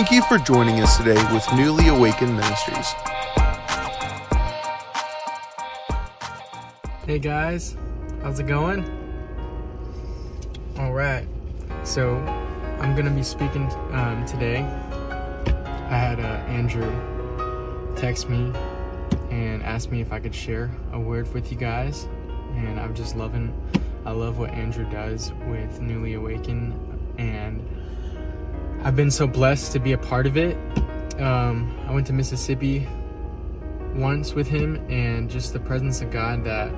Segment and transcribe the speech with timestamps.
[0.00, 2.86] Thank you for joining us today with Newly Awakened Ministries.
[7.04, 7.76] Hey guys,
[8.22, 8.82] how's it going?
[10.78, 11.28] All right,
[11.84, 12.16] so
[12.80, 14.62] I'm gonna be speaking um, today.
[15.90, 18.54] I had uh, Andrew text me
[19.30, 22.08] and ask me if I could share a word with you guys,
[22.54, 23.52] and I'm just loving.
[24.06, 26.72] I love what Andrew does with Newly Awakened,
[27.18, 27.62] and
[28.82, 30.56] I've been so blessed to be a part of it.
[31.20, 32.88] Um, I went to Mississippi
[33.94, 36.72] once with him, and just the presence of God that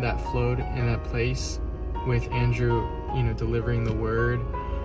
[0.00, 1.58] that flowed in that place
[2.06, 4.40] with Andrew, you know, delivering the word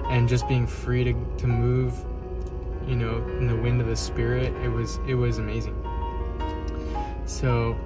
[0.10, 1.94] and just being free to, to move,
[2.88, 4.52] you know, in the wind of the spirit.
[4.64, 5.76] It was it was amazing.
[7.26, 7.78] So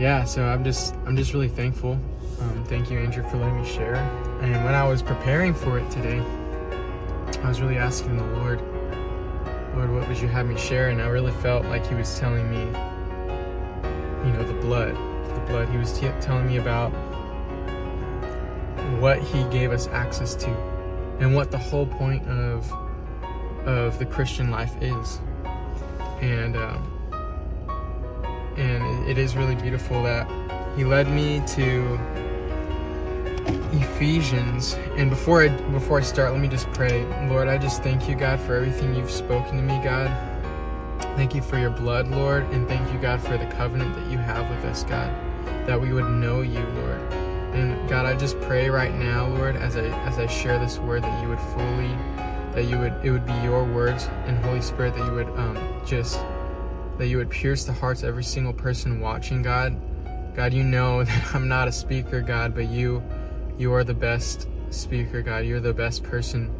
[0.00, 1.92] yeah, so I'm just I'm just really thankful.
[2.40, 3.94] Um, thank you, Andrew, for letting me share.
[4.42, 6.20] And when I was preparing for it today,
[7.44, 8.60] I was really asking the Lord,
[9.76, 10.88] Lord, what would you have me share?
[10.88, 12.60] And I really felt like He was telling me,
[14.26, 14.96] you know, the blood
[15.34, 15.68] the blood.
[15.68, 16.90] He was t- telling me about
[19.00, 20.50] what he gave us access to
[21.20, 22.70] and what the whole point of
[23.66, 25.20] of the Christian life is.
[26.20, 26.90] And um,
[28.56, 30.30] and it, it is really beautiful that
[30.76, 31.98] he led me to
[33.72, 34.74] Ephesians.
[34.96, 37.04] And before I before I start, let me just pray.
[37.28, 40.10] Lord, I just thank you, God, for everything you've spoken to me, God.
[41.16, 44.18] Thank you for your blood, Lord, and thank you, God, for the covenant that you
[44.18, 45.12] have with us, God,
[45.66, 47.00] that we would know you, Lord.
[47.54, 51.02] And God, I just pray right now, Lord, as I as I share this word,
[51.04, 51.96] that you would fully,
[52.54, 55.56] that you would it would be your words and Holy Spirit that you would um,
[55.86, 56.20] just
[56.98, 59.76] that you would pierce the hearts of every single person watching, God.
[60.34, 63.02] God, you know that I'm not a speaker, God, but you
[63.58, 65.44] you are the best speaker, God.
[65.44, 66.50] You're the best person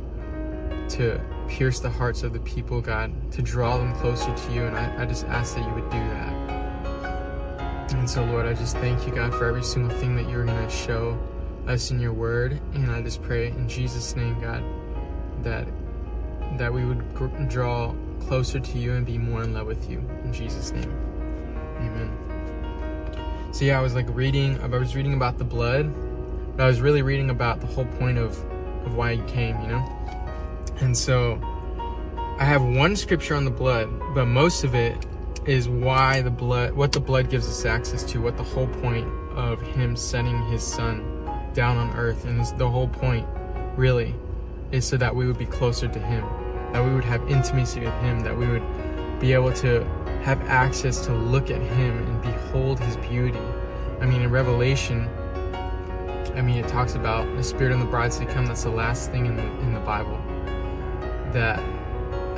[0.91, 4.65] to pierce the hearts of the people, God, to draw them closer to you.
[4.65, 6.33] And I, I just ask that you would do that.
[7.95, 10.63] And so, Lord, I just thank you, God, for every single thing that you're going
[10.63, 11.19] to show
[11.67, 12.61] us in your word.
[12.75, 14.63] And I just pray in Jesus' name, God,
[15.43, 15.67] that
[16.59, 19.99] that we would gr- draw closer to you and be more in love with you.
[20.23, 20.93] In Jesus' name.
[21.79, 23.51] Amen.
[23.53, 25.93] So yeah, I was like reading I was reading about the blood,
[26.57, 28.39] but I was really reading about the whole point of
[28.87, 29.85] of why you came, you know?
[30.81, 31.41] And so
[32.39, 35.07] I have one scripture on the blood, but most of it
[35.47, 39.07] is why the blood, what the blood gives us access to, what the whole point
[39.35, 42.25] of Him sending His Son down on earth.
[42.25, 43.27] And the whole point,
[43.77, 44.15] really,
[44.73, 46.25] is so that we would be closer to Him,
[46.73, 48.65] that we would have intimacy with Him, that we would
[49.21, 49.85] be able to
[50.23, 53.39] have access to look at Him and behold His beauty.
[54.01, 55.09] I mean, in Revelation,
[56.35, 58.47] I mean, it talks about the Spirit and the bride to come.
[58.47, 60.21] That's the last thing in the, in the Bible
[61.33, 61.59] that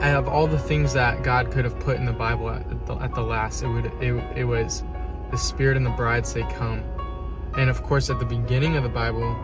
[0.01, 2.95] out of all the things that God could have put in the Bible at the,
[2.97, 4.83] at the last, it would it, it was
[5.31, 6.83] the Spirit and the bride say come,
[7.57, 9.37] and of course at the beginning of the Bible,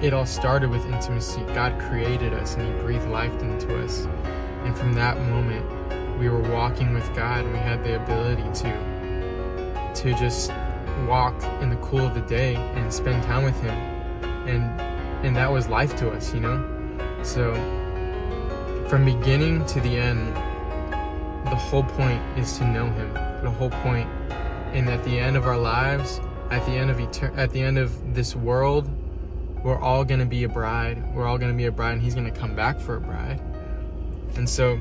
[0.00, 1.40] it all started with intimacy.
[1.54, 4.06] God created us and He breathed life into us,
[4.64, 9.92] and from that moment, we were walking with God and we had the ability to
[9.94, 10.50] to just
[11.06, 13.74] walk in the cool of the day and spend time with Him,
[14.48, 14.80] and
[15.24, 16.64] and that was life to us, you know.
[17.22, 17.54] So
[18.88, 20.34] from beginning to the end,
[21.46, 23.12] the whole point is to know Him.
[23.42, 24.08] The whole point,
[24.72, 26.20] and at the end of our lives,
[26.50, 28.88] at the end of etern- at the end of this world,
[29.62, 31.02] we're all gonna be a bride.
[31.14, 33.40] We're all gonna be a bride, and He's gonna come back for a bride.
[34.36, 34.78] And so,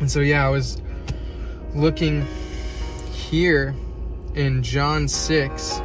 [0.00, 0.80] and so, yeah, I was
[1.74, 2.26] looking
[3.12, 3.74] here
[4.34, 5.80] in John six.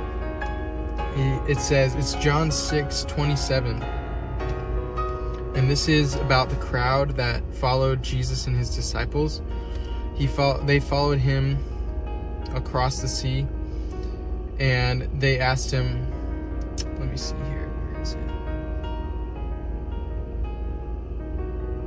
[1.47, 3.83] It says it's John six twenty seven
[5.55, 9.41] and this is about the crowd that followed Jesus and his disciples.
[10.15, 11.57] He fo- they followed him
[12.53, 13.47] across the sea,
[14.59, 16.07] and they asked him.
[16.99, 17.52] Let me see here.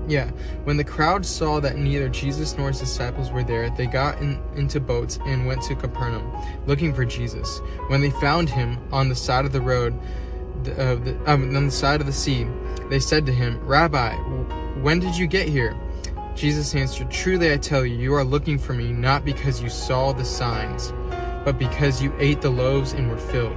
[0.08, 0.30] Yeah,
[0.64, 4.40] when the crowd saw that neither Jesus nor his disciples were there, they got in,
[4.54, 6.30] into boats and went to Capernaum,
[6.66, 7.60] looking for Jesus.
[7.88, 9.98] When they found him on the side of the road,
[10.78, 12.46] uh, the, um, on the side of the sea,
[12.88, 14.14] they said to him, Rabbi,
[14.80, 15.76] when did you get here?
[16.36, 20.12] Jesus answered, Truly I tell you, you are looking for me not because you saw
[20.12, 20.92] the signs,
[21.44, 23.56] but because you ate the loaves and were filled.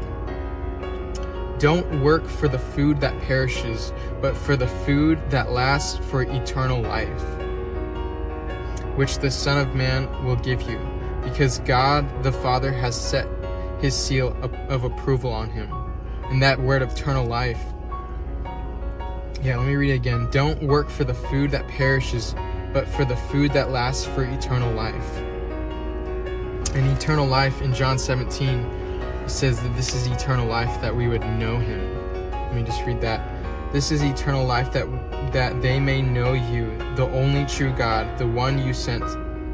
[1.60, 6.82] Don't work for the food that perishes, but for the food that lasts for eternal
[6.82, 7.24] life,
[8.96, 10.80] which the Son of Man will give you,
[11.22, 13.28] because God the Father has set
[13.82, 15.72] his seal of approval on him.
[16.30, 17.62] And that word of eternal life
[19.42, 20.28] yeah, let me read it again.
[20.32, 22.36] Don't work for the food that perishes,
[22.74, 25.18] but for the food that lasts for eternal life.
[26.76, 28.89] And eternal life in John 17
[29.31, 32.31] says that this is eternal life that we would know him.
[32.31, 33.22] Let me just read that.
[33.72, 34.88] This is eternal life that
[35.34, 39.04] that they may know you, the only true God, the one you sent,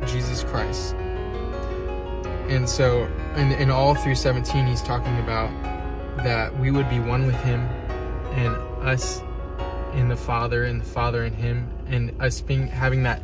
[0.08, 0.96] Jesus Christ.
[2.48, 3.04] And so,
[3.36, 5.50] and, and all through 17, he's talking about
[6.18, 7.62] that we would be one with him
[8.36, 8.56] and
[8.88, 9.22] us
[9.94, 13.22] in the Father and the Father in him and us being having that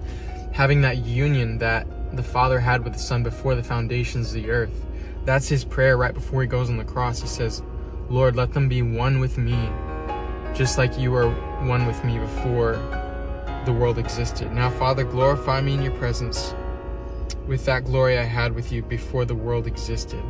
[0.52, 4.50] having that union that the Father had with the Son before the foundations of the
[4.50, 4.86] earth.
[5.26, 7.22] That's his prayer right before he goes on the cross.
[7.22, 7.62] He says,
[8.10, 9.70] Lord, let them be one with me,
[10.54, 11.30] just like you were
[11.66, 12.74] one with me before
[13.66, 14.52] the world existed.
[14.52, 16.56] Now, Father, glorify me in your presence
[17.48, 20.24] with that glory I had with you before the world existed.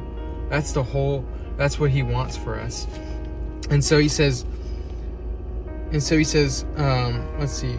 [0.49, 2.87] That's the whole, that's what he wants for us.
[3.69, 4.45] And so he says,
[5.91, 7.77] and so he says, um, let's see,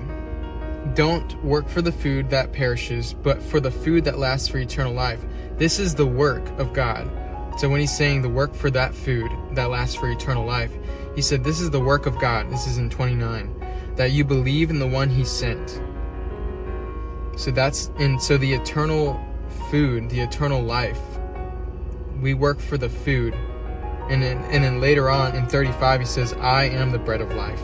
[0.95, 4.93] don't work for the food that perishes, but for the food that lasts for eternal
[4.93, 5.25] life.
[5.59, 7.11] This is the work of God.
[7.59, 10.73] So when he's saying the work for that food that lasts for eternal life,
[11.15, 12.51] he said, This is the work of God.
[12.51, 13.95] This is in 29.
[13.97, 15.81] That you believe in the one he sent.
[17.37, 19.21] So that's, and so the eternal
[19.71, 21.01] food, the eternal life,
[22.21, 23.35] we work for the food.
[24.09, 27.35] And then, and then later on in 35, he says, I am the bread of
[27.35, 27.63] life.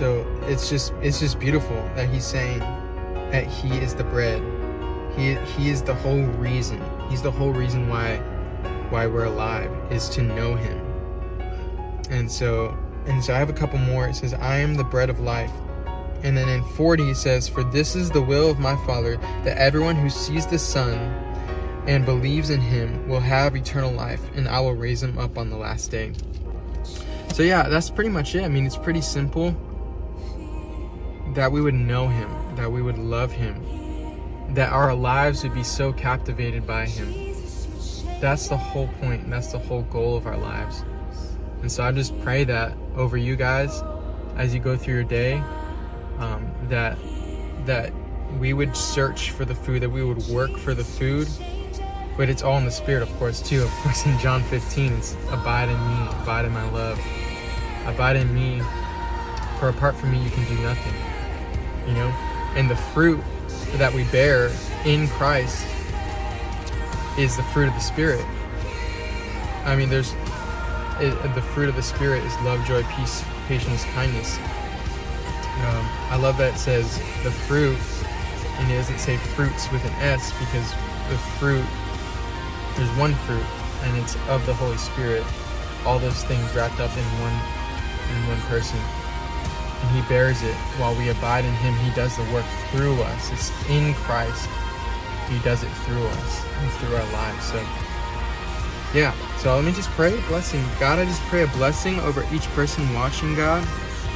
[0.00, 2.60] So it's just it's just beautiful that he's saying
[3.32, 4.40] that he is the bread.
[5.14, 6.82] He he is the whole reason.
[7.10, 8.16] He's the whole reason why
[8.88, 10.80] why we're alive is to know him.
[12.08, 12.74] And so
[13.04, 14.08] and so I have a couple more.
[14.08, 15.52] It says, I am the bread of life.
[16.22, 19.58] And then in 40 it says, For this is the will of my Father, that
[19.58, 20.94] everyone who sees the Son
[21.86, 25.50] and believes in him will have eternal life, and I will raise him up on
[25.50, 26.12] the last day.
[27.34, 28.44] So yeah, that's pretty much it.
[28.44, 29.54] I mean, it's pretty simple
[31.34, 35.62] that we would know him, that we would love him, that our lives would be
[35.62, 37.34] so captivated by him.
[38.20, 40.84] That's the whole point, and that's the whole goal of our lives.
[41.62, 43.82] And so I just pray that over you guys
[44.36, 45.42] as you go through your day,
[46.18, 46.98] um, that
[47.66, 47.92] that
[48.38, 51.28] we would search for the food, that we would work for the food,
[52.16, 53.62] but it's all in the spirit, of course, too.
[53.62, 56.98] Of course, in John 15, it's abide in me, abide in my love,
[57.86, 58.62] abide in me.
[59.58, 61.09] For apart from me, you can do nothing
[61.90, 62.08] you know
[62.56, 63.20] and the fruit
[63.74, 64.50] that we bear
[64.86, 65.66] in christ
[67.18, 68.24] is the fruit of the spirit.
[69.64, 70.14] I mean there's
[71.00, 74.38] it, the fruit of the spirit is love joy peace patience kindness.
[74.38, 77.78] Um, i love that it says the fruit
[78.58, 80.70] and it doesn't say fruits with an s because
[81.10, 81.66] the fruit
[82.76, 83.44] there's one fruit
[83.84, 85.24] and it's of the holy spirit
[85.84, 87.34] all those things wrapped up in one
[88.16, 88.78] in one person
[89.82, 90.54] and he bears it.
[90.78, 93.32] While we abide in him he does the work through us.
[93.32, 94.48] It's in christ.
[95.28, 97.44] He does it through us and through our lives.
[97.44, 97.64] So
[98.92, 99.14] yeah.
[99.38, 100.62] So let me just pray a blessing.
[100.78, 103.66] God i just pray a blessing over each person watching god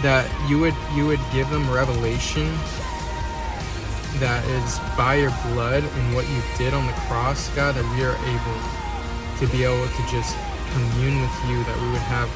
[0.03, 2.53] that you would you would give them revelation
[4.19, 8.05] that is by your blood and what you did on the cross god that we
[8.05, 8.61] are able
[9.39, 10.37] to be able to just
[10.73, 12.29] commune with you that we would have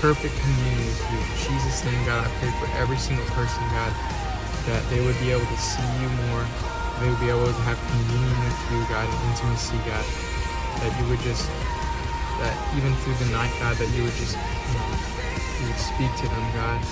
[0.00, 1.18] perfect communion with you.
[1.20, 3.94] In Jesus' name, God, I pray for every single person, God,
[4.66, 6.46] that they would be able to see you more.
[6.98, 10.06] They would be able to have communion with you, God, and intimacy, God.
[10.80, 11.52] That you would just,
[12.38, 14.38] that even through the night, God, that you would just,
[14.68, 14.86] you, know,
[15.60, 16.82] you would speak to them, God.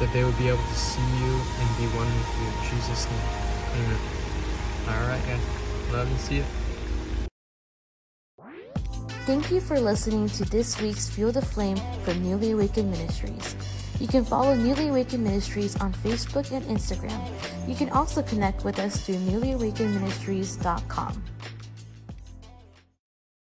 [0.00, 2.46] That they would be able to see you and be one with you.
[2.48, 3.30] In Jesus' name,
[3.74, 4.00] amen.
[4.88, 5.42] All right, God.
[5.88, 6.65] Love and see you.
[9.26, 13.56] Thank you for listening to this week's Fuel the Flame from Newly Awakened Ministries.
[13.98, 17.20] You can follow Newly Awakened Ministries on Facebook and Instagram.
[17.66, 21.24] You can also connect with us through newlyawakenedministries.com.